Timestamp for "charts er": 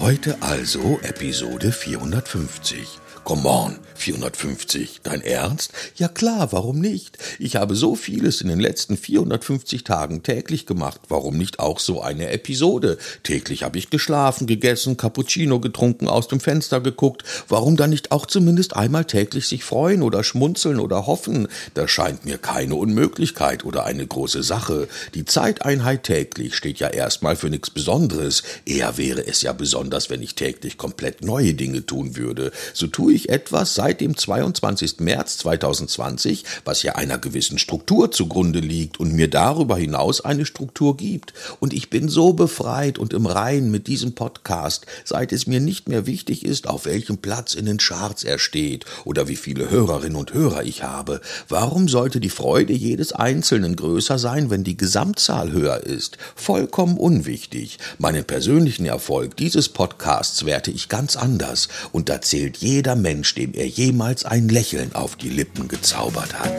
47.78-48.38